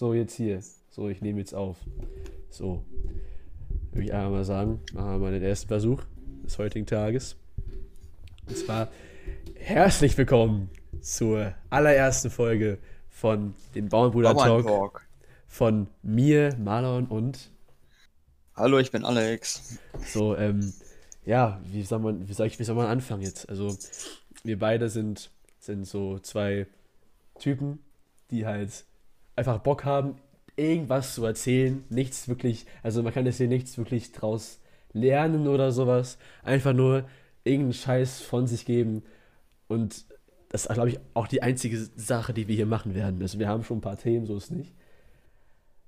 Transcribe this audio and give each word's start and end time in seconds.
So, 0.00 0.14
jetzt 0.14 0.32
hier. 0.32 0.62
So, 0.88 1.10
ich 1.10 1.20
nehme 1.20 1.40
jetzt 1.40 1.54
auf. 1.54 1.76
So. 2.48 2.82
Würde 3.92 4.04
ich 4.06 4.14
einmal 4.14 4.30
mal 4.30 4.44
sagen, 4.44 4.80
machen 4.94 5.10
wir 5.10 5.18
mal 5.18 5.30
den 5.30 5.42
ersten 5.42 5.68
Versuch 5.68 6.04
des 6.42 6.56
heutigen 6.56 6.86
Tages. 6.86 7.36
Und 8.48 8.56
zwar 8.56 8.88
herzlich 9.56 10.16
willkommen 10.16 10.70
zur 11.02 11.52
allerersten 11.68 12.30
Folge 12.30 12.78
von 13.10 13.52
den 13.74 13.90
Bauernbruder 13.90 14.34
Talk, 14.34 14.66
Talk. 14.66 15.06
von 15.46 15.86
mir, 16.02 16.56
Marlon 16.58 17.04
und 17.04 17.50
Hallo, 18.56 18.78
ich 18.78 18.90
bin 18.90 19.04
Alex. 19.04 19.80
so, 20.06 20.34
ähm, 20.34 20.72
ja, 21.26 21.60
wie 21.66 21.82
soll 21.82 21.98
man, 21.98 22.26
wie 22.26 22.32
soll 22.32 22.46
ich, 22.46 22.58
wie 22.58 22.64
soll 22.64 22.74
man 22.74 22.86
anfangen 22.86 23.20
jetzt? 23.20 23.50
Also, 23.50 23.76
wir 24.44 24.58
beide 24.58 24.88
sind, 24.88 25.30
sind 25.58 25.86
so 25.86 26.18
zwei 26.20 26.66
Typen, 27.38 27.80
die 28.30 28.46
halt 28.46 28.86
einfach 29.40 29.58
Bock 29.58 29.84
haben, 29.84 30.16
irgendwas 30.54 31.14
zu 31.14 31.24
erzählen, 31.24 31.82
nichts 31.88 32.28
wirklich, 32.28 32.66
also 32.82 33.02
man 33.02 33.12
kann 33.12 33.24
jetzt 33.24 33.38
hier 33.38 33.48
nichts 33.48 33.78
wirklich 33.78 34.12
draus 34.12 34.60
lernen 34.92 35.48
oder 35.48 35.72
sowas, 35.72 36.18
einfach 36.42 36.74
nur 36.74 37.08
irgendeinen 37.42 37.72
Scheiß 37.72 38.20
von 38.20 38.46
sich 38.46 38.66
geben 38.66 39.02
und 39.66 40.04
das 40.50 40.66
ist, 40.66 40.74
glaube 40.74 40.90
ich, 40.90 41.00
auch 41.14 41.26
die 41.26 41.42
einzige 41.42 41.78
Sache, 41.78 42.34
die 42.34 42.48
wir 42.48 42.56
hier 42.56 42.66
machen 42.66 42.94
werden. 42.94 43.22
Also 43.22 43.38
wir 43.38 43.48
haben 43.48 43.62
schon 43.62 43.78
ein 43.78 43.82
paar 43.82 43.96
Themen, 43.96 44.26
so 44.26 44.36
ist 44.36 44.50
nicht, 44.50 44.74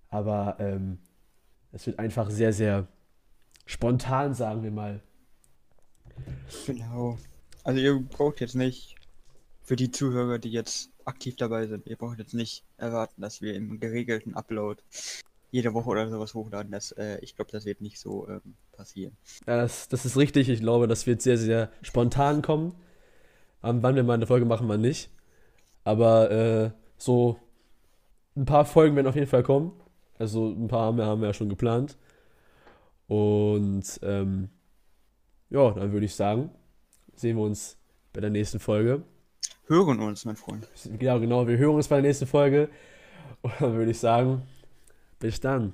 aber 0.09 0.57
ähm, 0.59 0.99
es 1.73 1.87
wird 1.87 1.99
einfach 1.99 2.31
sehr, 2.31 2.53
sehr 2.53 2.87
spontan, 3.67 4.35
sagen 4.35 4.63
wir 4.63 4.71
mal. 4.71 5.03
Genau. 6.67 7.19
Also 7.65 7.81
ihr 7.81 8.01
braucht 8.01 8.41
jetzt 8.41 8.55
nicht, 8.55 8.97
für 9.63 9.77
die 9.77 9.91
Zuhörer, 9.91 10.39
die 10.39 10.51
jetzt 10.51 10.92
aktiv 11.07 11.37
dabei 11.37 11.67
sind, 11.67 11.87
ihr 11.87 11.97
braucht 11.97 12.19
jetzt 12.19 12.35
nicht 12.35 12.65
erwarten, 12.77 13.23
dass 13.23 13.41
wir 13.41 13.55
im 13.55 13.81
geregelten 13.81 14.35
Upload 14.35 14.83
jede 15.51 15.75
Woche 15.75 15.91
oder 15.91 16.09
sowas 16.09 16.35
hochladen. 16.35 16.73
Das, 16.73 16.93
äh, 16.93 17.19
ich 17.21 17.37
glaube, 17.37 17.51
das 17.53 17.65
wird 17.67 17.81
nicht 17.81 18.01
so 18.01 18.29
ähm, 18.29 18.55
passieren. 18.73 19.17
Ja, 19.47 19.57
das, 19.57 19.89
das 19.89 20.05
ist 20.05 20.17
richtig. 20.17 20.49
Ich 20.49 20.61
glaube, 20.61 20.89
das 20.89 21.07
wird 21.07 21.21
sehr, 21.23 21.37
sehr 21.37 21.71
spontan 21.83 22.43
kommen. 22.43 22.75
Ähm, 23.63 23.83
wann 23.83 23.95
wir 23.95 24.03
mal 24.03 24.15
eine 24.15 24.27
Folge 24.27 24.47
machen, 24.47 24.69
wann 24.69 24.81
nicht. 24.81 25.11
Aber 25.85 26.31
äh, 26.31 26.71
so 26.97 27.39
ein 28.35 28.47
paar 28.47 28.65
Folgen 28.65 28.97
werden 28.97 29.07
auf 29.07 29.15
jeden 29.15 29.27
Fall 29.27 29.43
kommen. 29.43 29.73
Also 30.19 30.49
ein 30.49 30.69
paar 30.69 30.87
haben 30.87 30.97
wir, 30.97 31.05
haben 31.05 31.21
wir 31.21 31.29
ja 31.29 31.35
schon 31.35 31.49
geplant. 31.51 31.99
Und 33.07 34.01
ähm, 34.03 34.49
ja, 35.51 35.71
dann 35.73 35.93
würde 35.93 36.07
ich 36.07 36.15
sagen, 36.15 36.51
sehen 37.15 37.37
wir 37.37 37.45
uns 37.45 37.77
bei 38.15 38.21
der 38.21 38.31
nächsten 38.31 38.59
Folge. 38.59 39.03
Hören 39.67 40.01
uns, 40.01 40.25
mein 40.25 40.37
Freund. 40.37 40.69
Ja, 41.01 41.19
genau, 41.19 41.47
wir 41.47 41.57
hören 41.57 41.77
uns 41.77 41.89
bei 41.89 41.97
der 41.97 42.03
nächsten 42.03 42.27
Folge. 42.27 42.69
Und 43.43 43.53
dann 43.61 43.75
würde 43.75 43.91
ich 43.91 43.99
sagen, 43.99 44.43
bis 45.19 45.41
dann. 45.41 45.73